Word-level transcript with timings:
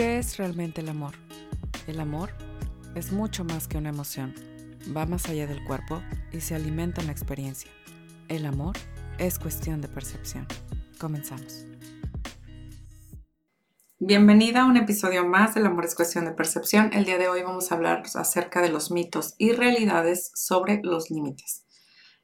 ¿Qué 0.00 0.16
es 0.16 0.38
realmente 0.38 0.80
el 0.80 0.88
amor? 0.88 1.12
El 1.86 2.00
amor 2.00 2.30
es 2.94 3.12
mucho 3.12 3.44
más 3.44 3.68
que 3.68 3.76
una 3.76 3.90
emoción. 3.90 4.34
Va 4.96 5.04
más 5.04 5.28
allá 5.28 5.46
del 5.46 5.62
cuerpo 5.64 6.00
y 6.32 6.40
se 6.40 6.54
alimenta 6.54 7.02
en 7.02 7.08
la 7.08 7.12
experiencia. 7.12 7.70
El 8.28 8.46
amor 8.46 8.78
es 9.18 9.38
cuestión 9.38 9.82
de 9.82 9.88
percepción. 9.88 10.46
Comenzamos. 10.98 11.66
Bienvenida 13.98 14.62
a 14.62 14.64
un 14.64 14.78
episodio 14.78 15.26
más 15.26 15.54
del 15.54 15.66
Amor 15.66 15.84
es 15.84 15.94
cuestión 15.94 16.24
de 16.24 16.32
percepción. 16.32 16.94
El 16.94 17.04
día 17.04 17.18
de 17.18 17.28
hoy 17.28 17.42
vamos 17.42 17.70
a 17.70 17.74
hablar 17.74 18.02
acerca 18.14 18.62
de 18.62 18.70
los 18.70 18.90
mitos 18.90 19.34
y 19.36 19.52
realidades 19.52 20.32
sobre 20.34 20.80
los 20.82 21.10
límites. 21.10 21.66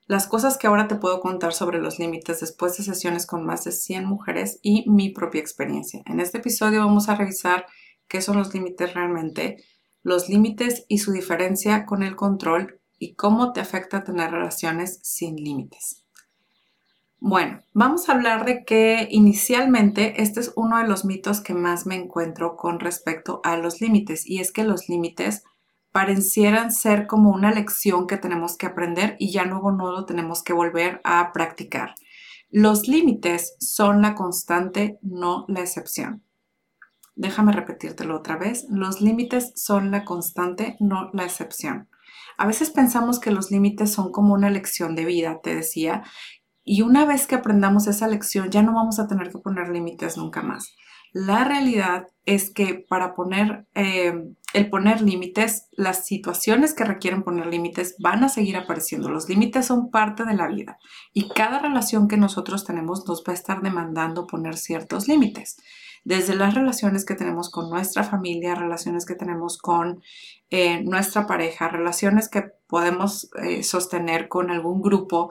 Las 0.06 0.28
cosas 0.28 0.56
que 0.56 0.68
ahora 0.68 0.86
te 0.86 0.94
puedo 0.94 1.18
contar 1.18 1.52
sobre 1.52 1.80
los 1.80 1.98
límites 1.98 2.38
después 2.38 2.76
de 2.76 2.84
sesiones 2.84 3.26
con 3.26 3.44
más 3.44 3.64
de 3.64 3.72
100 3.72 4.04
mujeres 4.04 4.60
y 4.62 4.88
mi 4.88 5.08
propia 5.10 5.40
experiencia. 5.40 6.02
En 6.06 6.20
este 6.20 6.38
episodio 6.38 6.86
vamos 6.86 7.08
a 7.08 7.16
revisar 7.16 7.66
qué 8.06 8.22
son 8.22 8.36
los 8.36 8.54
límites 8.54 8.94
realmente, 8.94 9.64
los 10.04 10.28
límites 10.28 10.84
y 10.86 10.98
su 10.98 11.10
diferencia 11.10 11.86
con 11.86 12.04
el 12.04 12.14
control 12.14 12.80
y 13.00 13.14
cómo 13.14 13.52
te 13.52 13.60
afecta 13.60 14.04
tener 14.04 14.30
relaciones 14.30 15.00
sin 15.02 15.34
límites. 15.34 16.04
Bueno, 17.18 17.60
vamos 17.72 18.08
a 18.08 18.12
hablar 18.12 18.44
de 18.44 18.64
que 18.64 19.08
inicialmente 19.10 20.22
este 20.22 20.38
es 20.38 20.52
uno 20.54 20.78
de 20.78 20.86
los 20.86 21.04
mitos 21.04 21.40
que 21.40 21.54
más 21.54 21.84
me 21.84 21.96
encuentro 21.96 22.56
con 22.56 22.78
respecto 22.78 23.40
a 23.42 23.56
los 23.56 23.80
límites 23.80 24.24
y 24.24 24.38
es 24.38 24.52
que 24.52 24.62
los 24.62 24.88
límites 24.88 25.42
parecieran 25.96 26.72
ser 26.72 27.06
como 27.06 27.30
una 27.30 27.50
lección 27.52 28.06
que 28.06 28.18
tenemos 28.18 28.58
que 28.58 28.66
aprender 28.66 29.16
y 29.18 29.32
ya 29.32 29.46
luego 29.46 29.72
no 29.72 29.90
lo 29.92 30.04
tenemos 30.04 30.42
que 30.42 30.52
volver 30.52 31.00
a 31.04 31.32
practicar. 31.32 31.94
Los 32.50 32.86
límites 32.86 33.56
son 33.60 34.02
la 34.02 34.14
constante, 34.14 34.98
no 35.00 35.46
la 35.48 35.60
excepción. 35.60 36.22
Déjame 37.14 37.52
repetírtelo 37.52 38.14
otra 38.14 38.36
vez. 38.36 38.66
Los 38.68 39.00
límites 39.00 39.54
son 39.56 39.90
la 39.90 40.04
constante, 40.04 40.76
no 40.80 41.08
la 41.14 41.24
excepción. 41.24 41.88
A 42.36 42.46
veces 42.46 42.68
pensamos 42.68 43.18
que 43.18 43.30
los 43.30 43.50
límites 43.50 43.90
son 43.90 44.12
como 44.12 44.34
una 44.34 44.50
lección 44.50 44.96
de 44.96 45.06
vida, 45.06 45.40
te 45.42 45.54
decía, 45.54 46.02
y 46.62 46.82
una 46.82 47.06
vez 47.06 47.26
que 47.26 47.36
aprendamos 47.36 47.86
esa 47.86 48.06
lección 48.06 48.50
ya 48.50 48.62
no 48.62 48.74
vamos 48.74 48.98
a 48.98 49.08
tener 49.08 49.32
que 49.32 49.38
poner 49.38 49.70
límites 49.70 50.18
nunca 50.18 50.42
más. 50.42 50.74
La 51.14 51.44
realidad 51.44 52.08
es 52.26 52.50
que 52.50 52.74
para 52.74 53.14
poner, 53.14 53.66
eh, 53.74 54.12
el 54.56 54.70
poner 54.70 55.02
límites, 55.02 55.68
las 55.72 56.06
situaciones 56.06 56.72
que 56.72 56.84
requieren 56.84 57.22
poner 57.22 57.46
límites 57.46 57.94
van 57.98 58.24
a 58.24 58.30
seguir 58.30 58.56
apareciendo. 58.56 59.10
Los 59.10 59.28
límites 59.28 59.66
son 59.66 59.90
parte 59.90 60.24
de 60.24 60.32
la 60.32 60.48
vida 60.48 60.78
y 61.12 61.28
cada 61.28 61.58
relación 61.58 62.08
que 62.08 62.16
nosotros 62.16 62.64
tenemos 62.64 63.06
nos 63.06 63.22
va 63.22 63.32
a 63.32 63.34
estar 63.34 63.60
demandando 63.60 64.26
poner 64.26 64.56
ciertos 64.56 65.08
límites. 65.08 65.58
Desde 66.04 66.34
las 66.34 66.54
relaciones 66.54 67.04
que 67.04 67.14
tenemos 67.14 67.50
con 67.50 67.68
nuestra 67.68 68.02
familia, 68.02 68.54
relaciones 68.54 69.04
que 69.04 69.14
tenemos 69.14 69.58
con 69.58 70.00
eh, 70.48 70.82
nuestra 70.84 71.26
pareja, 71.26 71.68
relaciones 71.68 72.30
que 72.30 72.44
podemos 72.66 73.28
eh, 73.42 73.62
sostener 73.62 74.28
con 74.28 74.50
algún 74.50 74.80
grupo, 74.80 75.30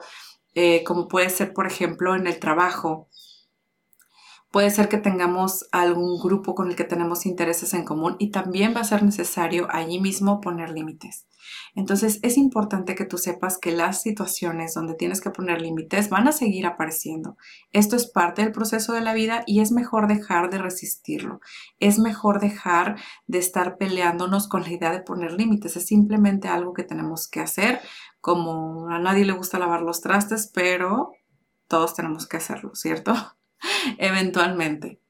como 0.86 1.06
puede 1.06 1.28
ser, 1.28 1.52
por 1.52 1.66
ejemplo, 1.66 2.14
en 2.14 2.26
el 2.26 2.38
trabajo, 2.38 3.10
Puede 4.56 4.70
ser 4.70 4.88
que 4.88 4.96
tengamos 4.96 5.68
algún 5.70 6.18
grupo 6.18 6.54
con 6.54 6.68
el 6.68 6.76
que 6.76 6.84
tenemos 6.84 7.26
intereses 7.26 7.74
en 7.74 7.84
común 7.84 8.16
y 8.18 8.30
también 8.30 8.74
va 8.74 8.80
a 8.80 8.84
ser 8.84 9.02
necesario 9.02 9.68
allí 9.68 10.00
mismo 10.00 10.40
poner 10.40 10.70
límites. 10.70 11.26
Entonces 11.74 12.20
es 12.22 12.38
importante 12.38 12.94
que 12.94 13.04
tú 13.04 13.18
sepas 13.18 13.58
que 13.58 13.70
las 13.70 14.00
situaciones 14.00 14.72
donde 14.72 14.94
tienes 14.94 15.20
que 15.20 15.28
poner 15.28 15.60
límites 15.60 16.08
van 16.08 16.26
a 16.26 16.32
seguir 16.32 16.64
apareciendo. 16.64 17.36
Esto 17.70 17.96
es 17.96 18.06
parte 18.06 18.40
del 18.40 18.52
proceso 18.52 18.94
de 18.94 19.02
la 19.02 19.12
vida 19.12 19.42
y 19.46 19.60
es 19.60 19.72
mejor 19.72 20.08
dejar 20.08 20.48
de 20.48 20.56
resistirlo. 20.56 21.40
Es 21.78 21.98
mejor 21.98 22.40
dejar 22.40 22.96
de 23.26 23.36
estar 23.36 23.76
peleándonos 23.76 24.48
con 24.48 24.62
la 24.62 24.72
idea 24.72 24.90
de 24.90 25.02
poner 25.02 25.32
límites. 25.32 25.76
Es 25.76 25.84
simplemente 25.84 26.48
algo 26.48 26.72
que 26.72 26.82
tenemos 26.82 27.28
que 27.28 27.40
hacer. 27.40 27.82
Como 28.22 28.88
a 28.88 28.98
nadie 29.00 29.26
le 29.26 29.34
gusta 29.34 29.58
lavar 29.58 29.82
los 29.82 30.00
trastes, 30.00 30.50
pero 30.54 31.10
todos 31.68 31.92
tenemos 31.92 32.26
que 32.26 32.38
hacerlo, 32.38 32.74
¿cierto? 32.74 33.12
eventualmente. 33.98 35.00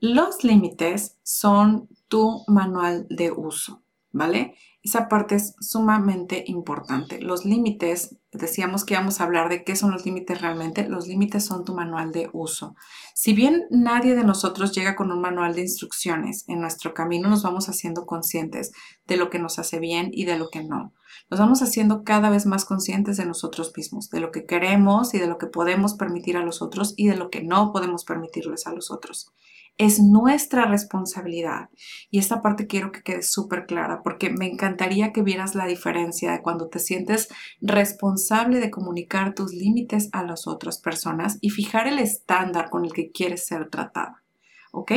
Los 0.00 0.44
límites 0.44 1.16
son 1.22 1.88
tu 2.08 2.44
manual 2.46 3.06
de 3.08 3.30
uso, 3.32 3.82
¿vale? 4.12 4.54
Esa 4.84 5.08
parte 5.08 5.36
es 5.36 5.54
sumamente 5.60 6.44
importante. 6.46 7.18
Los 7.18 7.46
límites, 7.46 8.16
decíamos 8.32 8.84
que 8.84 8.92
íbamos 8.92 9.18
a 9.18 9.24
hablar 9.24 9.48
de 9.48 9.64
qué 9.64 9.76
son 9.76 9.90
los 9.90 10.04
límites 10.04 10.42
realmente. 10.42 10.86
Los 10.86 11.06
límites 11.06 11.46
son 11.46 11.64
tu 11.64 11.74
manual 11.74 12.12
de 12.12 12.28
uso. 12.34 12.76
Si 13.14 13.32
bien 13.32 13.64
nadie 13.70 14.14
de 14.14 14.24
nosotros 14.24 14.72
llega 14.72 14.94
con 14.94 15.10
un 15.10 15.22
manual 15.22 15.54
de 15.54 15.62
instrucciones, 15.62 16.44
en 16.48 16.60
nuestro 16.60 16.92
camino 16.92 17.30
nos 17.30 17.42
vamos 17.42 17.70
haciendo 17.70 18.04
conscientes 18.04 18.72
de 19.06 19.16
lo 19.16 19.30
que 19.30 19.38
nos 19.38 19.58
hace 19.58 19.78
bien 19.78 20.10
y 20.12 20.26
de 20.26 20.36
lo 20.36 20.50
que 20.50 20.62
no. 20.62 20.92
Nos 21.30 21.40
vamos 21.40 21.62
haciendo 21.62 22.04
cada 22.04 22.28
vez 22.28 22.44
más 22.44 22.66
conscientes 22.66 23.16
de 23.16 23.24
nosotros 23.24 23.72
mismos, 23.74 24.10
de 24.10 24.20
lo 24.20 24.32
que 24.32 24.44
queremos 24.44 25.14
y 25.14 25.18
de 25.18 25.28
lo 25.28 25.38
que 25.38 25.46
podemos 25.46 25.94
permitir 25.94 26.36
a 26.36 26.44
los 26.44 26.60
otros 26.60 26.92
y 26.98 27.06
de 27.08 27.16
lo 27.16 27.30
que 27.30 27.42
no 27.42 27.72
podemos 27.72 28.04
permitirles 28.04 28.66
a 28.66 28.74
los 28.74 28.90
otros 28.90 29.32
es 29.76 30.00
nuestra 30.00 30.66
responsabilidad. 30.66 31.68
Y 32.10 32.18
esta 32.18 32.42
parte 32.42 32.66
quiero 32.66 32.92
que 32.92 33.02
quede 33.02 33.22
súper 33.22 33.66
clara 33.66 34.02
porque 34.02 34.30
me 34.30 34.46
encantaría 34.46 35.12
que 35.12 35.22
vieras 35.22 35.54
la 35.54 35.66
diferencia 35.66 36.32
de 36.32 36.42
cuando 36.42 36.68
te 36.68 36.78
sientes 36.78 37.28
responsable 37.60 38.60
de 38.60 38.70
comunicar 38.70 39.34
tus 39.34 39.52
límites 39.52 40.08
a 40.12 40.22
las 40.22 40.46
otras 40.46 40.78
personas 40.78 41.38
y 41.40 41.50
fijar 41.50 41.86
el 41.88 41.98
estándar 41.98 42.70
con 42.70 42.84
el 42.84 42.92
que 42.92 43.10
quieres 43.10 43.46
ser 43.46 43.68
tratada. 43.68 44.22
¿Ok? 44.72 44.92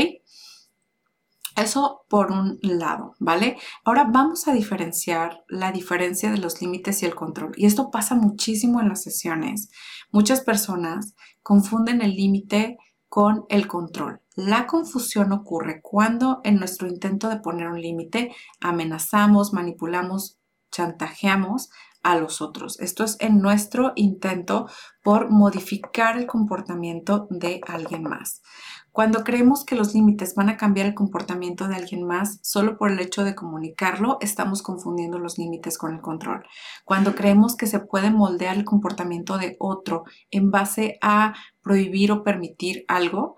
Eso 1.56 2.06
por 2.08 2.32
un 2.32 2.60
lado, 2.62 3.16
¿vale? 3.20 3.58
Ahora 3.84 4.04
vamos 4.04 4.48
a 4.48 4.54
diferenciar 4.54 5.44
la 5.48 5.72
diferencia 5.72 6.30
de 6.30 6.38
los 6.38 6.62
límites 6.62 7.02
y 7.02 7.08
el 7.08 7.16
control. 7.16 7.54
Y 7.58 7.66
esto 7.66 7.90
pasa 7.90 8.14
muchísimo 8.14 8.80
en 8.80 8.90
las 8.90 9.02
sesiones. 9.02 9.72
Muchas 10.12 10.42
personas 10.42 11.16
confunden 11.42 12.04
el 12.04 12.16
límite 12.16 12.78
con 13.10 13.46
el 13.50 13.68
control. 13.68 14.22
La 14.38 14.68
confusión 14.68 15.32
ocurre 15.32 15.82
cuando 15.82 16.42
en 16.44 16.58
nuestro 16.60 16.88
intento 16.88 17.28
de 17.28 17.40
poner 17.40 17.70
un 17.70 17.82
límite 17.82 18.36
amenazamos, 18.62 19.52
manipulamos, 19.52 20.38
chantajeamos 20.72 21.72
a 22.04 22.16
los 22.18 22.40
otros. 22.40 22.80
Esto 22.80 23.04
es 23.04 23.18
en 23.20 23.42
nuestro 23.42 23.94
intento 23.96 24.68
por 25.02 25.32
modificar 25.32 26.20
el 26.20 26.28
comportamiento 26.28 27.28
de 27.32 27.62
alguien 27.66 28.04
más. 28.04 28.44
Cuando 28.92 29.24
creemos 29.24 29.66
que 29.66 29.76
los 29.76 29.96
límites 29.96 30.36
van 30.36 30.50
a 30.50 30.58
cambiar 30.58 30.86
el 30.86 30.94
comportamiento 30.94 31.68
de 31.68 31.76
alguien 31.76 32.06
más 32.06 32.40
solo 32.44 32.78
por 32.78 32.92
el 32.92 33.00
hecho 33.00 33.24
de 33.24 33.34
comunicarlo, 33.34 34.20
estamos 34.22 34.62
confundiendo 34.62 35.18
los 35.18 35.40
límites 35.40 35.80
con 35.80 35.96
el 35.96 36.02
control. 36.02 36.44
Cuando 36.86 37.16
creemos 37.16 37.56
que 37.56 37.66
se 37.66 37.80
puede 37.80 38.12
moldear 38.12 38.56
el 38.56 38.66
comportamiento 38.66 39.40
de 39.40 39.56
otro 39.58 40.04
en 40.30 40.52
base 40.52 41.00
a 41.02 41.34
prohibir 41.62 42.12
o 42.12 42.24
permitir 42.24 42.86
algo, 42.88 43.36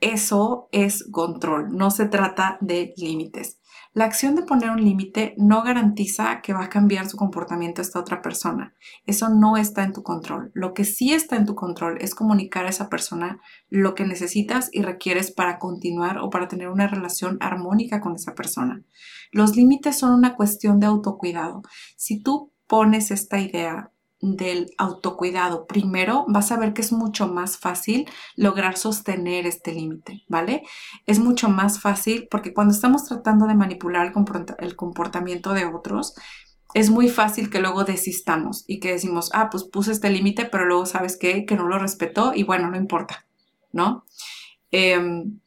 eso 0.00 0.68
es 0.72 1.04
control, 1.10 1.76
no 1.76 1.90
se 1.90 2.06
trata 2.06 2.58
de 2.60 2.94
límites. 2.96 3.60
La 3.92 4.04
acción 4.04 4.36
de 4.36 4.42
poner 4.42 4.70
un 4.70 4.84
límite 4.84 5.34
no 5.36 5.64
garantiza 5.64 6.42
que 6.42 6.52
va 6.52 6.64
a 6.64 6.68
cambiar 6.68 7.08
su 7.08 7.16
comportamiento 7.16 7.82
esta 7.82 7.98
otra 7.98 8.22
persona. 8.22 8.76
Eso 9.04 9.30
no 9.30 9.56
está 9.56 9.82
en 9.82 9.92
tu 9.92 10.04
control. 10.04 10.52
Lo 10.54 10.74
que 10.74 10.84
sí 10.84 11.12
está 11.12 11.34
en 11.34 11.44
tu 11.44 11.56
control 11.56 11.98
es 12.00 12.14
comunicar 12.14 12.66
a 12.66 12.68
esa 12.68 12.88
persona 12.88 13.40
lo 13.68 13.96
que 13.96 14.04
necesitas 14.04 14.68
y 14.72 14.82
requieres 14.82 15.32
para 15.32 15.58
continuar 15.58 16.18
o 16.18 16.30
para 16.30 16.46
tener 16.46 16.68
una 16.68 16.86
relación 16.86 17.36
armónica 17.40 18.00
con 18.00 18.14
esa 18.14 18.36
persona. 18.36 18.84
Los 19.32 19.56
límites 19.56 19.98
son 19.98 20.14
una 20.14 20.36
cuestión 20.36 20.78
de 20.78 20.86
autocuidado. 20.86 21.62
Si 21.96 22.22
tú 22.22 22.52
pones 22.68 23.10
esta 23.10 23.40
idea 23.40 23.90
del 24.20 24.70
autocuidado, 24.76 25.66
primero 25.66 26.24
vas 26.28 26.52
a 26.52 26.58
ver 26.58 26.74
que 26.74 26.82
es 26.82 26.92
mucho 26.92 27.26
más 27.26 27.56
fácil 27.56 28.08
lograr 28.36 28.76
sostener 28.76 29.46
este 29.46 29.72
límite, 29.72 30.22
¿vale? 30.28 30.62
Es 31.06 31.18
mucho 31.18 31.48
más 31.48 31.80
fácil 31.80 32.28
porque 32.30 32.52
cuando 32.52 32.74
estamos 32.74 33.06
tratando 33.06 33.46
de 33.46 33.54
manipular 33.54 34.12
el 34.58 34.76
comportamiento 34.76 35.52
de 35.52 35.64
otros, 35.64 36.14
es 36.74 36.90
muy 36.90 37.08
fácil 37.08 37.50
que 37.50 37.60
luego 37.60 37.84
desistamos 37.84 38.64
y 38.66 38.78
que 38.78 38.92
decimos, 38.92 39.30
ah, 39.32 39.48
pues 39.50 39.64
puse 39.64 39.92
este 39.92 40.10
límite, 40.10 40.44
pero 40.44 40.66
luego 40.66 40.86
sabes 40.86 41.16
que 41.16 41.44
no 41.56 41.66
lo 41.66 41.78
respetó 41.78 42.32
y 42.34 42.44
bueno, 42.44 42.70
no 42.70 42.76
importa, 42.76 43.26
¿no? 43.72 44.04
Em, 44.70 45.39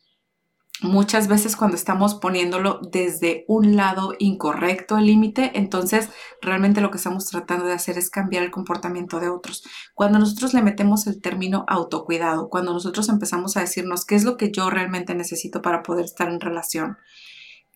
muchas 0.83 1.27
veces 1.27 1.55
cuando 1.55 1.75
estamos 1.75 2.15
poniéndolo 2.15 2.79
desde 2.91 3.45
un 3.47 3.75
lado 3.75 4.13
incorrecto 4.19 4.97
el 4.97 5.05
límite, 5.05 5.51
entonces 5.55 6.09
realmente 6.41 6.81
lo 6.81 6.91
que 6.91 6.97
estamos 6.97 7.25
tratando 7.25 7.65
de 7.65 7.73
hacer 7.73 7.97
es 7.97 8.09
cambiar 8.09 8.43
el 8.43 8.51
comportamiento 8.51 9.19
de 9.19 9.29
otros. 9.29 9.63
Cuando 9.95 10.19
nosotros 10.19 10.53
le 10.53 10.61
metemos 10.61 11.07
el 11.07 11.21
término 11.21 11.65
autocuidado, 11.67 12.49
cuando 12.49 12.73
nosotros 12.73 13.09
empezamos 13.09 13.57
a 13.57 13.61
decirnos 13.61 14.05
qué 14.05 14.15
es 14.15 14.25
lo 14.25 14.37
que 14.37 14.51
yo 14.51 14.69
realmente 14.69 15.15
necesito 15.15 15.61
para 15.61 15.83
poder 15.83 16.05
estar 16.05 16.29
en 16.29 16.41
relación, 16.41 16.97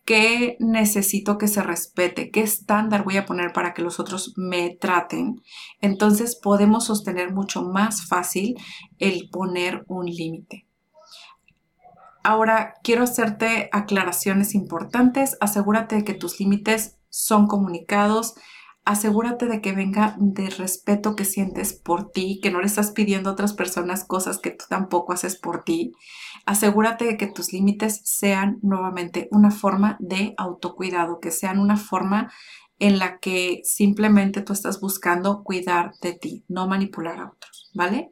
qué 0.04 0.56
necesito 0.60 1.38
que 1.38 1.48
se 1.48 1.62
respete, 1.62 2.30
qué 2.30 2.40
estándar 2.40 3.04
voy 3.04 3.16
a 3.16 3.26
poner 3.26 3.52
para 3.52 3.74
que 3.74 3.82
los 3.82 3.98
otros 3.98 4.34
me 4.36 4.70
traten, 4.70 5.42
entonces 5.80 6.38
podemos 6.40 6.86
sostener 6.86 7.32
mucho 7.32 7.62
más 7.62 8.06
fácil 8.06 8.54
el 8.98 9.28
poner 9.30 9.84
un 9.88 10.06
límite. 10.06 10.67
Ahora, 12.22 12.74
quiero 12.82 13.04
hacerte 13.04 13.68
aclaraciones 13.72 14.54
importantes. 14.54 15.36
Asegúrate 15.40 15.96
de 15.96 16.04
que 16.04 16.14
tus 16.14 16.38
límites 16.40 16.98
son 17.08 17.46
comunicados. 17.46 18.34
Asegúrate 18.84 19.46
de 19.46 19.60
que 19.60 19.72
venga 19.72 20.16
de 20.18 20.48
respeto 20.48 21.14
que 21.14 21.26
sientes 21.26 21.74
por 21.74 22.10
ti, 22.10 22.40
que 22.42 22.50
no 22.50 22.60
le 22.60 22.66
estás 22.66 22.90
pidiendo 22.92 23.28
a 23.28 23.32
otras 23.34 23.52
personas 23.52 24.04
cosas 24.04 24.38
que 24.38 24.50
tú 24.50 24.64
tampoco 24.68 25.12
haces 25.12 25.36
por 25.36 25.62
ti. 25.62 25.92
Asegúrate 26.46 27.04
de 27.04 27.16
que 27.18 27.26
tus 27.26 27.52
límites 27.52 28.00
sean 28.04 28.58
nuevamente 28.62 29.28
una 29.30 29.50
forma 29.50 29.96
de 30.00 30.34
autocuidado, 30.38 31.20
que 31.20 31.30
sean 31.30 31.58
una 31.58 31.76
forma 31.76 32.32
en 32.78 32.98
la 32.98 33.18
que 33.18 33.60
simplemente 33.64 34.40
tú 34.40 34.52
estás 34.52 34.80
buscando 34.80 35.42
cuidar 35.42 35.92
de 36.00 36.14
ti, 36.14 36.44
no 36.48 36.66
manipular 36.66 37.18
a 37.18 37.30
otros, 37.30 37.70
¿vale? 37.74 38.10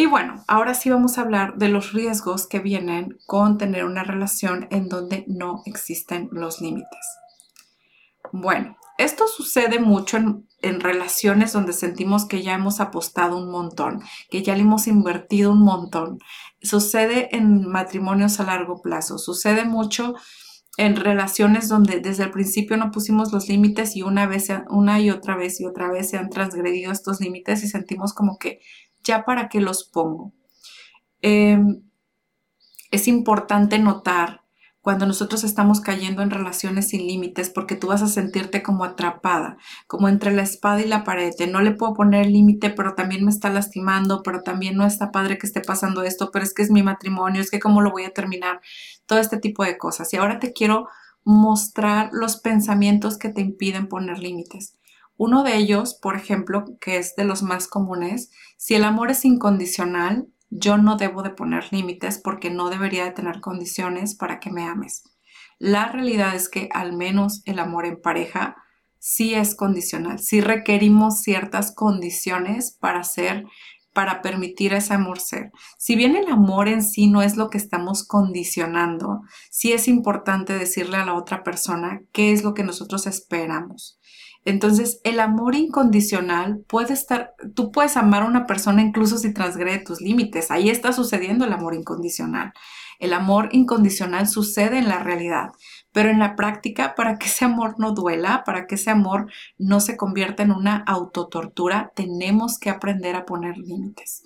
Y 0.00 0.06
bueno, 0.06 0.42
ahora 0.48 0.72
sí 0.72 0.88
vamos 0.88 1.18
a 1.18 1.20
hablar 1.20 1.58
de 1.58 1.68
los 1.68 1.92
riesgos 1.92 2.46
que 2.46 2.58
vienen 2.58 3.18
con 3.26 3.58
tener 3.58 3.84
una 3.84 4.02
relación 4.02 4.66
en 4.70 4.88
donde 4.88 5.26
no 5.28 5.60
existen 5.66 6.30
los 6.32 6.62
límites. 6.62 7.18
Bueno, 8.32 8.78
esto 8.96 9.28
sucede 9.28 9.78
mucho 9.78 10.16
en, 10.62 10.80
relaciones 10.80 11.52
donde 11.52 11.74
sentimos 11.74 12.24
que 12.24 12.42
ya 12.42 12.54
hemos 12.54 12.80
apostado 12.80 13.36
un 13.36 13.50
montón, 13.50 14.00
que 14.30 14.42
ya 14.42 14.54
le 14.54 14.62
hemos 14.62 14.86
invertido 14.86 15.52
un 15.52 15.60
montón. 15.60 16.18
Sucede 16.62 17.36
en 17.36 17.68
matrimonios 17.68 18.40
a 18.40 18.44
largo 18.44 18.80
plazo, 18.80 19.18
sucede 19.18 19.66
mucho 19.66 20.14
en 20.78 20.96
relaciones 20.96 21.68
donde 21.68 22.00
desde 22.00 22.24
el 22.24 22.30
principio 22.30 22.78
no 22.78 22.90
pusimos 22.90 23.32
los 23.32 23.48
límites 23.48 23.96
y 23.96 24.02
una 24.02 24.26
vez, 24.26 24.48
una 24.70 24.98
y 24.98 25.10
otra 25.10 25.36
vez 25.36 25.60
y 25.60 25.66
otra 25.66 25.90
vez 25.90 26.08
se 26.08 26.16
han 26.16 26.30
transgredido 26.30 26.90
estos 26.90 27.20
límites 27.20 27.62
y 27.64 27.68
sentimos 27.68 28.14
como 28.14 28.38
que 28.38 28.60
ya 29.04 29.24
para 29.24 29.48
qué 29.48 29.60
los 29.60 29.84
pongo. 29.84 30.32
Em, 31.22 31.82
es 32.90 33.08
importante 33.08 33.78
notar 33.78 34.40
cuando 34.80 35.06
nosotros 35.06 35.44
estamos 35.44 35.80
cayendo 35.80 36.22
en 36.22 36.30
relaciones 36.30 36.88
sin 36.88 37.06
límites 37.06 37.50
porque 37.50 37.76
tú 37.76 37.88
vas 37.88 38.02
a 38.02 38.08
sentirte 38.08 38.62
como 38.62 38.84
atrapada, 38.84 39.58
como 39.86 40.08
entre 40.08 40.32
la 40.32 40.42
espada 40.42 40.80
y 40.80 40.88
la 40.88 41.04
pared. 41.04 41.32
No 41.50 41.60
le 41.60 41.72
puedo 41.72 41.94
poner 41.94 42.26
límite, 42.26 42.70
pero 42.70 42.94
también 42.94 43.24
me 43.24 43.30
está 43.30 43.50
lastimando, 43.50 44.22
pero 44.22 44.42
también 44.42 44.76
no 44.76 44.86
está 44.86 45.12
padre 45.12 45.36
que 45.38 45.46
esté 45.46 45.60
pasando 45.60 46.02
esto, 46.02 46.30
pero 46.32 46.44
es 46.44 46.54
que 46.54 46.62
es 46.62 46.70
mi 46.70 46.82
matrimonio, 46.82 47.42
es 47.42 47.50
que 47.50 47.60
cómo 47.60 47.82
lo 47.82 47.90
voy 47.90 48.04
a 48.04 48.14
terminar, 48.14 48.60
todo 49.06 49.18
este 49.18 49.38
tipo 49.38 49.64
de 49.64 49.76
cosas. 49.76 50.12
Y 50.14 50.16
ahora 50.16 50.38
te 50.38 50.52
quiero 50.52 50.88
mostrar 51.24 52.08
los 52.12 52.38
pensamientos 52.38 53.18
que 53.18 53.28
te 53.28 53.42
impiden 53.42 53.86
poner 53.86 54.18
límites. 54.18 54.79
Uno 55.22 55.42
de 55.42 55.58
ellos, 55.58 55.92
por 55.92 56.16
ejemplo, 56.16 56.64
que 56.80 56.96
es 56.96 57.14
de 57.14 57.24
los 57.24 57.42
más 57.42 57.68
comunes, 57.68 58.30
si 58.56 58.74
el 58.74 58.84
amor 58.84 59.10
es 59.10 59.26
incondicional, 59.26 60.28
yo 60.48 60.78
no 60.78 60.96
debo 60.96 61.22
de 61.22 61.28
poner 61.28 61.70
límites 61.74 62.16
porque 62.16 62.48
no 62.48 62.70
debería 62.70 63.04
de 63.04 63.10
tener 63.10 63.42
condiciones 63.42 64.14
para 64.14 64.40
que 64.40 64.50
me 64.50 64.64
ames. 64.64 65.04
La 65.58 65.88
realidad 65.88 66.34
es 66.34 66.48
que 66.48 66.70
al 66.72 66.96
menos 66.96 67.42
el 67.44 67.58
amor 67.58 67.84
en 67.84 68.00
pareja 68.00 68.56
sí 68.98 69.34
es 69.34 69.54
condicional, 69.54 70.20
sí 70.20 70.40
requerimos 70.40 71.20
ciertas 71.20 71.74
condiciones 71.74 72.78
para 72.80 73.04
ser 73.04 73.44
para 73.92 74.22
permitir 74.22 74.72
ese 74.72 74.94
amor 74.94 75.20
ser. 75.20 75.50
Si 75.76 75.96
bien 75.96 76.16
el 76.16 76.28
amor 76.28 76.68
en 76.68 76.82
sí 76.82 77.08
no 77.08 77.22
es 77.22 77.36
lo 77.36 77.50
que 77.50 77.58
estamos 77.58 78.06
condicionando, 78.06 79.20
sí 79.50 79.72
es 79.72 79.86
importante 79.88 80.52
decirle 80.54 80.96
a 80.96 81.04
la 81.04 81.14
otra 81.14 81.42
persona 81.42 82.00
qué 82.12 82.32
es 82.32 82.44
lo 82.44 82.54
que 82.54 82.62
nosotros 82.62 83.06
esperamos. 83.06 84.00
Entonces, 84.44 85.00
el 85.04 85.20
amor 85.20 85.54
incondicional 85.54 86.64
puede 86.66 86.94
estar, 86.94 87.34
tú 87.54 87.70
puedes 87.70 87.96
amar 87.96 88.22
a 88.22 88.26
una 88.26 88.46
persona 88.46 88.80
incluso 88.80 89.18
si 89.18 89.34
transgrede 89.34 89.84
tus 89.84 90.00
límites. 90.00 90.50
Ahí 90.50 90.70
está 90.70 90.92
sucediendo 90.92 91.44
el 91.44 91.52
amor 91.52 91.74
incondicional. 91.74 92.52
El 92.98 93.12
amor 93.12 93.48
incondicional 93.52 94.28
sucede 94.28 94.78
en 94.78 94.88
la 94.88 95.02
realidad, 95.02 95.52
pero 95.92 96.10
en 96.10 96.18
la 96.18 96.36
práctica, 96.36 96.94
para 96.94 97.18
que 97.18 97.26
ese 97.26 97.46
amor 97.46 97.76
no 97.78 97.92
duela, 97.92 98.44
para 98.44 98.66
que 98.66 98.74
ese 98.74 98.90
amor 98.90 99.30
no 99.58 99.80
se 99.80 99.96
convierta 99.96 100.42
en 100.42 100.52
una 100.52 100.84
autotortura, 100.86 101.92
tenemos 101.96 102.58
que 102.58 102.70
aprender 102.70 103.16
a 103.16 103.24
poner 103.24 103.56
límites. 103.56 104.24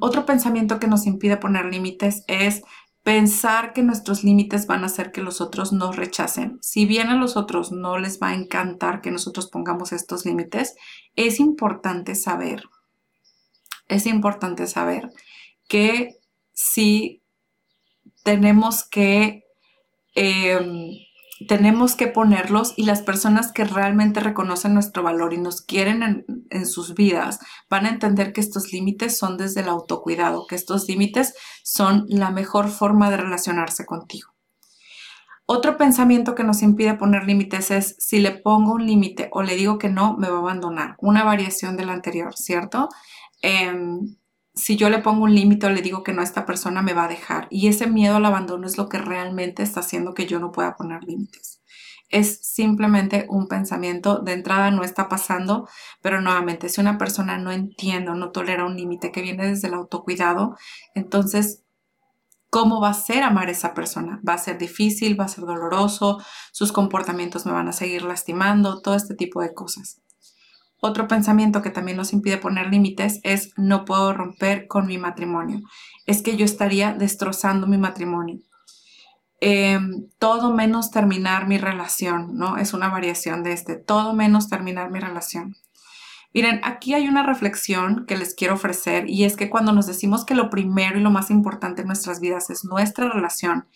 otro 0.00 0.26
pensamiento 0.26 0.78
que 0.78 0.88
nos 0.88 1.06
impide 1.06 1.36
poner 1.36 1.66
límites 1.66 2.24
es 2.26 2.62
pensar 3.06 3.72
que 3.72 3.84
nuestros 3.84 4.24
límites 4.24 4.66
van 4.66 4.82
a 4.82 4.86
hacer 4.86 5.12
que 5.12 5.22
los 5.22 5.40
otros 5.40 5.72
nos 5.72 5.94
rechacen. 5.94 6.58
Si 6.60 6.86
bien 6.86 7.06
a 7.06 7.14
los 7.14 7.36
otros 7.36 7.70
no 7.70 7.98
les 7.98 8.20
va 8.20 8.30
a 8.30 8.34
encantar 8.34 9.00
que 9.00 9.12
nosotros 9.12 9.48
pongamos 9.48 9.92
estos 9.92 10.26
límites, 10.26 10.74
es 11.14 11.38
importante 11.38 12.16
saber, 12.16 12.64
es 13.86 14.06
importante 14.06 14.66
saber 14.66 15.08
que 15.68 16.16
si 16.52 17.22
tenemos 18.24 18.82
que 18.82 19.44
em, 20.16 21.05
tenemos 21.48 21.96
que 21.96 22.06
ponerlos 22.06 22.72
y 22.76 22.84
las 22.84 23.02
personas 23.02 23.52
que 23.52 23.64
realmente 23.64 24.20
reconocen 24.20 24.74
nuestro 24.74 25.02
valor 25.02 25.34
y 25.34 25.38
nos 25.38 25.60
quieren 25.60 26.24
en, 26.50 26.66
sus 26.66 26.94
vidas 26.94 27.38
van 27.68 27.86
a 27.86 27.90
entender 27.90 28.32
que 28.32 28.40
estos 28.40 28.72
límites 28.72 29.18
son 29.18 29.36
desde 29.36 29.60
el 29.60 29.68
autocuidado, 29.68 30.46
que 30.46 30.54
estos 30.54 30.88
límites 30.88 31.34
son 31.62 32.06
la 32.08 32.30
mejor 32.30 32.68
forma 32.68 33.10
de 33.10 33.18
relacionarse 33.18 33.84
contigo. 33.84 34.32
Otro 35.44 35.76
pensamiento 35.76 36.34
que 36.34 36.42
nos 36.42 36.62
impide 36.62 36.94
poner 36.94 37.24
límites 37.24 37.70
es 37.70 37.96
si 37.98 38.18
le 38.18 38.32
pongo 38.32 38.72
un 38.72 38.86
límite 38.86 39.28
o 39.32 39.42
le 39.42 39.54
digo 39.54 39.78
que 39.78 39.88
no, 39.88 40.16
me 40.16 40.28
va 40.28 40.36
a 40.36 40.40
abandonar. 40.40 40.96
Una 40.98 41.22
variación 41.22 41.76
del 41.76 41.90
anterior, 41.90 42.34
¿cierto? 42.34 42.88
Em, 43.42 44.16
si 44.56 44.76
yo 44.76 44.88
le 44.88 45.00
pongo 45.00 45.24
un 45.24 45.34
límite 45.34 45.66
o 45.66 45.70
le 45.70 45.82
digo 45.82 46.02
que 46.02 46.14
no, 46.14 46.22
esta 46.22 46.46
persona 46.46 46.80
me 46.80 46.94
va 46.94 47.04
a 47.04 47.08
dejar. 47.08 47.46
Y 47.50 47.68
ese 47.68 47.86
miedo 47.86 48.16
al 48.16 48.24
abandono 48.24 48.66
es 48.66 48.78
lo 48.78 48.88
que 48.88 48.98
realmente 48.98 49.62
está 49.62 49.80
haciendo 49.80 50.14
que 50.14 50.26
yo 50.26 50.40
no 50.40 50.50
pueda 50.50 50.76
poner 50.76 51.04
límites. 51.04 51.60
Es 52.08 52.40
simplemente 52.42 53.26
un 53.28 53.48
pensamiento, 53.48 54.20
de 54.20 54.32
entrada 54.32 54.70
no 54.70 54.82
está 54.82 55.08
pasando, 55.08 55.68
pero 56.00 56.22
nuevamente, 56.22 56.70
si 56.70 56.80
una 56.80 56.96
persona 56.96 57.36
no 57.36 57.52
entiende 57.52 58.10
o 58.10 58.14
no 58.14 58.30
tolera 58.30 58.64
un 58.64 58.76
límite 58.76 59.12
que 59.12 59.22
viene 59.22 59.46
desde 59.46 59.68
el 59.68 59.74
autocuidado, 59.74 60.56
entonces, 60.94 61.64
¿cómo 62.48 62.80
va 62.80 62.90
a 62.90 62.94
ser 62.94 63.24
amar 63.24 63.48
a 63.48 63.52
esa 63.52 63.74
persona? 63.74 64.20
Va 64.26 64.34
a 64.34 64.38
ser 64.38 64.56
difícil, 64.56 65.20
va 65.20 65.24
a 65.24 65.28
ser 65.28 65.44
doloroso, 65.44 66.18
sus 66.52 66.72
comportamientos 66.72 67.44
me 67.44 67.52
van 67.52 67.68
a 67.68 67.72
seguir 67.72 68.02
lastimando, 68.02 68.80
todo 68.80 68.94
este 68.94 69.14
tipo 69.14 69.42
de 69.42 69.52
cosas. 69.52 70.00
Otro 70.86 71.08
pensamiento 71.08 71.62
que 71.62 71.70
también 71.70 71.96
nos 71.96 72.12
impide 72.12 72.38
poner 72.38 72.68
límites 72.68 73.18
es 73.24 73.52
no 73.56 73.84
puedo 73.84 74.12
romper 74.12 74.68
con 74.68 74.86
mi 74.86 74.98
matrimonio. 74.98 75.62
Es 76.06 76.22
que 76.22 76.36
yo 76.36 76.44
estaría 76.44 76.92
destrozando 76.92 77.66
mi 77.66 77.76
matrimonio. 77.76 78.38
Em, 79.40 80.06
todo 80.20 80.54
menos 80.54 80.92
terminar 80.92 81.48
mi 81.48 81.58
relación, 81.58 82.36
¿no? 82.36 82.56
Es 82.56 82.72
una 82.72 82.88
variación 82.88 83.42
de 83.42 83.52
este, 83.52 83.74
todo 83.74 84.14
menos 84.14 84.48
terminar 84.48 84.92
mi 84.92 85.00
relación. 85.00 85.56
Miren, 86.34 86.60
aquí 86.64 86.94
hay 86.94 87.08
una 87.08 87.22
reflexión 87.22 88.04
que 88.06 88.16
les 88.16 88.34
quiero 88.34 88.54
ofrecer 88.54 89.08
y 89.08 89.24
es 89.24 89.36
que 89.36 89.48
cuando 89.48 89.72
nos 89.72 89.86
decimos 89.86 90.24
que 90.24 90.34
lo 90.34 90.50
primero 90.50 90.98
y 90.98 91.02
lo 91.02 91.10
más 91.10 91.30
importante 91.30 91.82
en 91.82 91.88
nuestras 91.88 92.20
vidas 92.20 92.50
es 92.50 92.64
nuestra 92.64 93.08
relación 93.08 93.66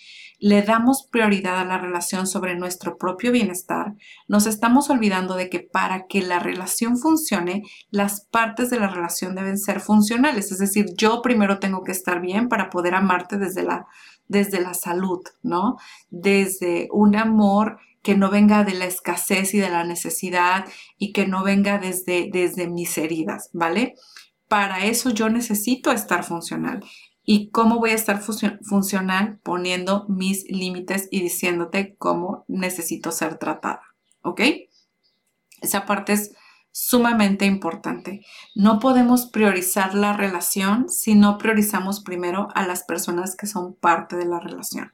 le 0.40 0.62
damos 0.62 1.07
prioridad 1.12 1.59
a 1.59 1.64
la 1.66 1.76
relación 1.76 2.26
sobre 2.26 2.57
nuestro 2.57 2.97
propio 2.97 3.30
bienestar, 3.30 3.95
nos 4.26 4.47
estamos 4.47 4.88
olvidando 4.88 5.37
de 5.37 5.50
que 5.50 5.61
para 5.61 6.07
que 6.07 6.23
la 6.23 6.38
relación 6.38 6.97
funcione, 6.97 7.62
las 7.90 8.23
partes 8.23 8.71
de 8.71 8.80
la 8.80 8.88
relación 8.88 9.35
deben 9.35 9.59
ser 9.59 9.80
funcionales. 9.80 10.50
Es 10.50 10.59
decir, 10.59 10.87
yo 10.97 11.21
primero 11.21 11.59
tengo 11.59 11.85
que 11.85 11.92
estar 11.92 12.23
bien 12.23 12.49
para 12.49 12.71
poder 12.71 12.95
amarte 12.95 13.37
desde 13.37 13.62
la, 13.62 13.87
desde 14.30 14.60
la 14.60 14.75
salud, 14.75 15.20
¿no? 15.42 15.76
Desde 16.08 16.88
un 16.92 17.16
amor 17.16 17.78
que 18.00 18.16
no 18.16 18.30
venga 18.30 18.62
de 18.62 18.75
la 18.75 18.87
escasez 18.87 19.52
y 19.54 19.58
de 19.58 19.68
la 19.68 19.84
necesidad 19.84 20.66
y 20.99 21.12
que 21.12 21.26
no 21.26 21.42
venga 21.42 21.78
desde, 21.78 22.30
desde 22.32 22.68
mis 22.68 22.96
heridas, 22.96 23.50
¿vale? 23.52 23.96
Para 24.46 24.87
eso 24.87 25.10
yo 25.10 25.28
necesito 25.28 25.90
estar 25.90 26.22
funcional. 26.25 26.84
¿Y 27.25 27.50
cómo 27.50 27.78
voy 27.80 27.90
a 27.90 27.94
estar 27.94 28.22
funcional 28.22 29.40
poniendo 29.42 30.06
mis 30.08 30.44
límites 30.49 31.08
y 31.10 31.20
diciéndote 31.20 31.96
cómo 31.96 32.44
necesito 32.46 33.10
ser 33.10 33.37
tratada? 33.37 33.82
¿Ok? 34.22 34.42
Esa 35.60 35.87
parte 35.87 36.12
es 36.12 36.34
sumamente 36.72 37.46
importante. 37.46 38.24
No 38.54 38.78
podemos 38.78 39.26
priorizar 39.26 39.94
la 39.94 40.12
relación 40.12 40.88
si 40.88 41.14
no 41.14 41.38
priorizamos 41.38 42.00
primero 42.00 42.48
a 42.54 42.66
las 42.66 42.84
personas 42.84 43.36
que 43.36 43.46
son 43.46 43.74
parte 43.74 44.16
de 44.16 44.26
la 44.26 44.40
relación. 44.40 44.92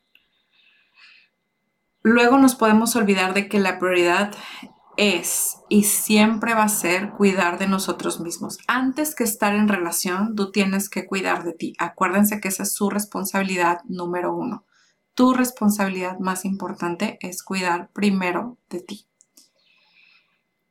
Luego 2.02 2.38
nos 2.38 2.54
podemos 2.54 2.94
olvidar 2.96 3.34
de 3.34 3.48
que 3.48 3.58
la 3.58 3.78
prioridad 3.78 4.32
es 4.96 5.58
y 5.68 5.84
siempre 5.84 6.54
va 6.54 6.64
a 6.64 6.68
ser 6.68 7.10
cuidar 7.10 7.58
de 7.58 7.68
nosotros 7.68 8.20
mismos. 8.20 8.58
Antes 8.66 9.14
que 9.14 9.24
estar 9.24 9.54
en 9.54 9.68
relación, 9.68 10.34
tú 10.34 10.50
tienes 10.50 10.88
que 10.88 11.06
cuidar 11.06 11.44
de 11.44 11.52
ti. 11.52 11.74
Acuérdense 11.78 12.40
que 12.40 12.48
esa 12.48 12.62
es 12.62 12.72
su 12.74 12.90
responsabilidad 12.90 13.80
número 13.84 14.34
uno. 14.34 14.64
Tu 15.14 15.34
responsabilidad 15.34 16.18
más 16.18 16.44
importante 16.44 17.18
es 17.20 17.42
cuidar 17.42 17.90
primero 17.92 18.58
de 18.70 18.80
ti. 18.80 19.06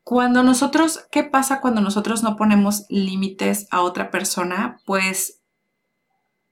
Cuando 0.05 0.43
nosotros, 0.43 1.07
¿qué 1.09 1.23
pasa 1.23 1.61
cuando 1.61 1.81
nosotros 1.81 2.21
no 2.21 2.35
ponemos 2.35 2.85
límites 2.89 3.65
a 3.71 3.81
otra 3.81 4.11
persona? 4.11 4.79
Pues 4.85 5.41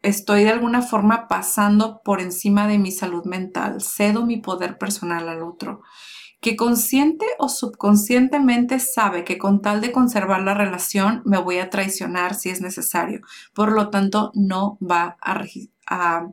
estoy 0.01 0.43
de 0.43 0.49
alguna 0.49 0.81
forma 0.81 1.27
pasando 1.27 2.01
por 2.03 2.19
encima 2.19 2.67
de 2.67 2.79
mi 2.79 2.91
salud 2.91 3.25
mental, 3.25 3.79
cedo 3.79 4.25
mi 4.25 4.37
poder 4.37 4.79
personal 4.79 5.29
al 5.29 5.43
otro, 5.43 5.81
que 6.41 6.55
consciente 6.55 7.27
o 7.37 7.47
subconscientemente 7.47 8.79
sabe 8.79 9.23
que 9.23 9.37
con 9.37 9.61
tal 9.61 9.81
de 9.81 9.91
conservar 9.91 10.41
la 10.41 10.55
relación 10.55 11.21
me 11.23 11.37
voy 11.37 11.59
a 11.59 11.69
traicionar 11.69 12.33
si 12.33 12.49
es 12.49 12.59
necesario. 12.59 13.21
Por 13.53 13.71
lo 13.71 13.91
tanto, 13.91 14.31
no 14.33 14.79
va 14.81 15.15
a, 15.21 16.27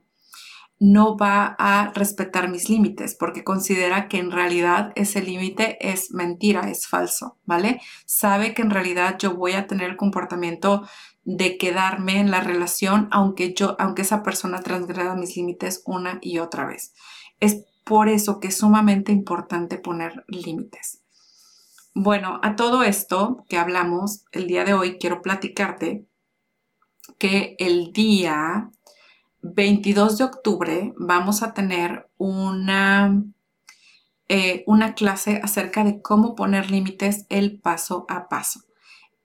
no 0.81 1.17
va 1.19 1.55
a 1.59 1.93
respetar 1.95 2.49
mis 2.49 2.71
límites 2.71 3.15
porque 3.15 3.45
considera 3.45 4.09
que 4.09 4.19
en 4.19 4.31
realidad 4.31 4.93
ese 4.97 5.21
límite 5.21 5.77
es 5.87 6.11
mentira, 6.11 6.71
es 6.71 6.87
falso, 6.89 7.37
¿vale? 7.45 7.83
Sabe 8.07 8.55
que 8.55 8.63
en 8.63 8.71
realidad 8.71 9.19
yo 9.19 9.37
voy 9.37 9.53
a 9.53 9.67
tener 9.67 9.91
el 9.91 9.97
comportamiento 9.99 10.89
de 11.23 11.59
quedarme 11.59 12.19
en 12.19 12.31
la 12.31 12.41
relación 12.41 13.09
aunque 13.11 13.53
yo 13.53 13.77
aunque 13.79 14.03
esa 14.03 14.23
persona 14.23 14.63
transgreda 14.63 15.15
mis 15.15 15.37
límites 15.37 15.83
una 15.85 16.19
y 16.23 16.39
otra 16.39 16.65
vez. 16.65 16.95
Es 17.41 17.67
por 17.85 18.09
eso 18.09 18.41
que 18.41 18.49
es 18.49 18.57
sumamente 18.57 19.13
importante 19.13 19.77
poner 19.77 20.25
límites. 20.29 21.03
Bueno, 21.93 22.41
a 22.43 22.57
todo 22.57 22.85
esto 22.85 23.45
que 23.51 23.59
hablamos 23.59 24.25
el 24.33 24.47
día 24.47 24.65
de 24.65 24.73
hoy, 24.73 24.97
quiero 24.99 25.21
platicarte 25.21 26.07
que 27.19 27.57
el 27.59 27.93
día 27.93 28.71
22 29.43 30.19
de 30.19 30.25
octubre 30.25 30.93
vamos 30.97 31.43
a 31.43 31.55
tener 31.55 32.09
una, 32.19 33.23
eh, 34.29 34.65
una 34.67 34.95
clase 34.95 35.41
acerca 35.43 35.85
de 35.85 36.03
cómo 36.03 36.35
poner 36.35 36.71
límites 36.71 37.27
el 37.29 37.59
paso 37.61 38.07
a 38.09 38.29
paso. 38.29 38.61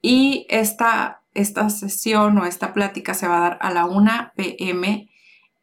Y 0.02 0.46
esta, 0.50 1.24
esta 1.34 1.70
sesión 1.70 2.38
o 2.38 2.46
esta 2.46 2.74
plática 2.74 3.14
se 3.14 3.28
va 3.28 3.38
a 3.38 3.50
dar 3.50 3.58
a 3.62 3.72
la 3.72 3.86
1 3.86 4.32
pm 4.36 5.10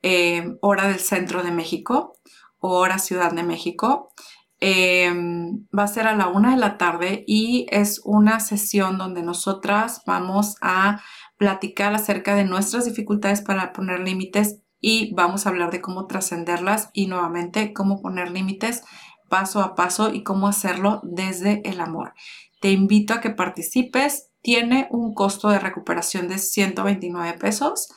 eh, 0.02 0.56
hora 0.61 0.88
del 0.88 0.99
centro 0.99 1.42
de 1.42 1.52
México 1.52 2.16
hora 2.62 2.99
Ciudad 2.99 3.32
de 3.32 3.42
México. 3.42 4.12
Em, 4.61 5.66
va 5.76 5.85
a 5.85 5.88
ser 5.88 6.06
a 6.06 6.14
la 6.14 6.28
una 6.28 6.52
de 6.52 6.56
la 6.56 6.78
tarde 6.78 7.25
y 7.26 7.66
es 7.71 8.00
una 8.04 8.38
sesión 8.38 8.97
donde 8.97 9.23
nosotras 9.23 10.02
vamos 10.06 10.56
a 10.62 11.00
platicar 11.42 11.92
acerca 11.92 12.37
de 12.37 12.44
nuestras 12.44 12.84
dificultades 12.84 13.40
para 13.40 13.72
poner 13.72 13.99
límites 13.99 14.61
y 14.80 15.12
vamos 15.12 15.44
a 15.44 15.49
hablar 15.49 15.72
de 15.72 15.80
cómo 15.80 16.06
trascenderlas 16.06 16.90
y 16.92 17.08
nuevamente 17.08 17.72
cómo 17.72 18.00
poner 18.00 18.30
límites 18.30 18.84
paso 19.28 19.58
a 19.61 19.75
paso 19.75 20.14
y 20.14 20.22
cómo 20.22 20.46
hacerlo 20.46 21.00
desde 21.02 21.68
el 21.68 21.80
amor. 21.80 22.14
Te 22.61 22.70
invito 22.70 23.12
a 23.12 23.20
que 23.20 23.30
participes. 23.30 24.30
Tiene 24.40 24.87
un 24.92 25.14
costo 25.14 25.49
de 25.49 25.58
recuperación 25.58 26.28
de 26.28 26.38
129 26.38 27.37
pesos, 27.38 27.88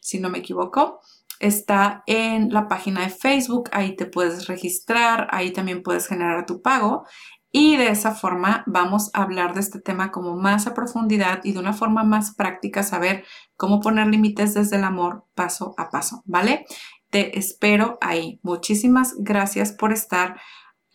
si 0.00 0.20
no 0.20 0.30
me 0.30 0.38
equivoco 0.38 1.00
está 1.40 2.04
en 2.06 2.52
la 2.52 2.68
página 2.68 3.00
de 3.00 3.08
Facebook, 3.08 3.68
ahí 3.72 3.96
te 3.96 4.06
puedes 4.06 4.46
registrar, 4.46 5.26
ahí 5.32 5.52
también 5.52 5.82
puedes 5.82 6.06
generar 6.06 6.46
tu 6.46 6.62
pago 6.62 7.04
y 7.52 7.76
de 7.76 7.90
esa 7.90 8.14
forma 8.14 8.64
vamos 8.66 9.10
a 9.12 9.22
hablar 9.22 9.52
de 9.52 9.60
este 9.60 9.78
tema 9.78 10.10
como 10.10 10.36
más 10.36 10.66
a 10.66 10.74
profundidad 10.74 11.40
y 11.44 11.52
de 11.52 11.58
una 11.58 11.74
forma 11.74 12.02
más 12.02 12.34
práctica, 12.34 12.82
saber 12.82 13.24
cómo 13.56 13.80
poner 13.80 14.06
límites 14.06 14.54
desde 14.54 14.76
el 14.76 14.84
amor 14.84 15.26
paso 15.34 15.74
a 15.76 15.90
paso, 15.90 16.22
¿vale? 16.24 16.64
Te 17.10 17.38
espero 17.38 17.98
ahí. 18.00 18.40
Muchísimas 18.42 19.14
gracias 19.18 19.72
por 19.72 19.92
estar. 19.92 20.40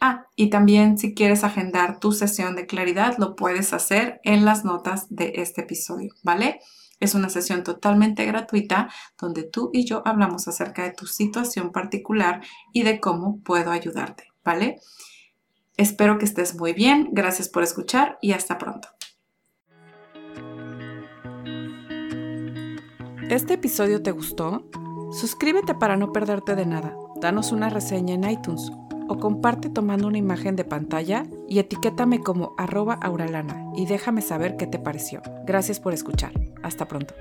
Ah, 0.01 0.25
y 0.35 0.49
también 0.49 0.97
si 0.97 1.13
quieres 1.13 1.43
agendar 1.43 1.99
tu 1.99 2.11
sesión 2.11 2.55
de 2.55 2.65
claridad, 2.65 3.17
lo 3.19 3.35
puedes 3.35 3.71
hacer 3.71 4.19
en 4.23 4.43
las 4.43 4.65
notas 4.65 5.05
de 5.09 5.33
este 5.35 5.61
episodio, 5.61 6.13
¿vale? 6.23 6.59
Es 6.99 7.13
una 7.13 7.29
sesión 7.29 7.63
totalmente 7.63 8.25
gratuita 8.25 8.89
donde 9.19 9.43
tú 9.43 9.69
y 9.73 9.85
yo 9.85 10.01
hablamos 10.05 10.47
acerca 10.47 10.83
de 10.83 10.93
tu 10.93 11.05
situación 11.05 11.71
particular 11.71 12.41
y 12.73 12.81
de 12.81 12.99
cómo 12.99 13.39
puedo 13.43 13.69
ayudarte, 13.69 14.25
¿vale? 14.43 14.79
Espero 15.77 16.17
que 16.17 16.25
estés 16.25 16.55
muy 16.55 16.73
bien, 16.73 17.09
gracias 17.11 17.49
por 17.49 17.61
escuchar 17.61 18.17
y 18.19 18.31
hasta 18.31 18.57
pronto. 18.57 18.87
¿Este 23.29 23.53
episodio 23.53 24.01
te 24.01 24.11
gustó? 24.11 24.67
Suscríbete 25.11 25.75
para 25.75 25.95
no 25.95 26.11
perderte 26.11 26.55
de 26.55 26.65
nada. 26.65 26.97
Danos 27.21 27.51
una 27.51 27.69
reseña 27.69 28.15
en 28.15 28.27
iTunes 28.27 28.71
o 29.07 29.19
comparte 29.19 29.69
tomando 29.69 30.07
una 30.07 30.17
imagen 30.17 30.55
de 30.55 30.65
pantalla 30.65 31.25
y 31.47 31.59
etiquétame 31.59 32.21
como 32.21 32.55
arroba 32.57 32.95
auralana 32.95 33.71
y 33.75 33.85
déjame 33.85 34.23
saber 34.23 34.57
qué 34.57 34.65
te 34.65 34.79
pareció. 34.79 35.21
Gracias 35.45 35.79
por 35.79 35.93
escuchar. 35.93 36.31
Hasta 36.63 36.87
pronto. 36.87 37.13